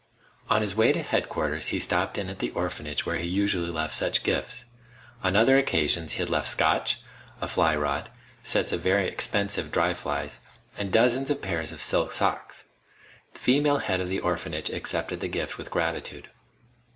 On 0.49 0.63
his 0.63 0.75
way 0.75 0.91
to 0.93 1.03
Headquarters 1.03 1.67
he 1.67 1.79
stopped 1.79 2.17
in 2.17 2.27
at 2.27 2.39
the 2.39 2.49
orphanage 2.53 3.05
where 3.05 3.17
he 3.17 3.27
usually 3.27 3.69
left 3.69 3.93
such 3.93 4.23
gifts. 4.23 4.65
On 5.23 5.35
other 5.35 5.59
occasions 5.59 6.13
he 6.13 6.21
had 6.21 6.29
left 6.31 6.47
Scotch, 6.47 7.03
a 7.39 7.47
fly 7.47 7.75
rod, 7.75 8.09
sets 8.41 8.71
of 8.71 8.81
very 8.81 9.07
expensive 9.07 9.71
dry 9.71 9.93
flies, 9.93 10.39
and 10.75 10.91
dozens 10.91 11.29
of 11.29 11.43
pairs 11.43 11.71
of 11.71 11.81
silk 11.81 12.11
socks. 12.11 12.63
The 13.33 13.39
female 13.41 13.77
head 13.77 14.01
of 14.01 14.09
the 14.09 14.19
orphanage 14.21 14.71
accepted 14.71 15.19
the 15.19 15.27
gift 15.27 15.59
with 15.59 15.69
gratitude. 15.69 16.29